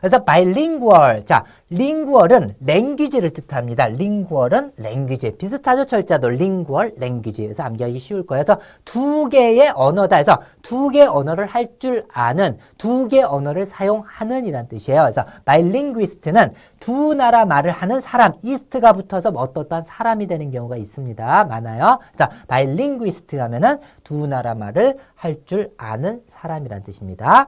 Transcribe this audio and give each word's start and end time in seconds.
그래서 0.00 0.24
bilingual. 0.24 1.24
자, 1.24 1.44
lingual은 1.70 2.54
랭귀지를 2.64 3.30
뜻합니다. 3.30 3.84
lingual은 3.84 4.72
랭귀지. 4.76 5.36
비슷하죠? 5.36 5.84
철자도 5.84 6.28
lingual, 6.28 6.94
랭귀지. 6.96 7.42
그래서 7.42 7.64
암기하기 7.64 7.98
쉬울 7.98 8.26
거예요. 8.26 8.44
그래서 8.44 8.60
두 8.84 9.28
개의 9.28 9.72
언어다 9.74 10.16
해서 10.16 10.38
두 10.62 10.90
개의 10.90 11.06
언어를 11.06 11.46
할 11.46 11.66
줄 11.78 12.06
아는, 12.12 12.56
두 12.78 13.06
개의 13.08 13.24
언어를 13.24 13.66
사용하는 13.66 14.46
이란 14.46 14.66
뜻이에요. 14.68 15.02
그래서 15.02 15.24
bilinguist는 15.44 16.54
두 16.80 17.12
나라 17.14 17.44
말을 17.44 17.70
하는 17.70 18.00
사람, 18.00 18.32
이스트가 18.42 18.92
붙어서 18.94 19.32
뭐 19.32 19.42
어떠한 19.42 19.84
사람이 19.86 20.26
되는 20.26 20.50
경우가 20.50 20.76
있습니다. 20.76 21.44
많아요. 21.44 21.98
그래서 22.12 22.30
bilinguist 22.48 23.36
하면은 23.36 23.78
두 24.04 24.26
나라 24.26 24.54
말을 24.54 24.96
할 25.14 25.36
줄 25.44 25.70
아는 25.76 26.22
사람이란 26.26 26.82
뜻입니다. 26.82 27.44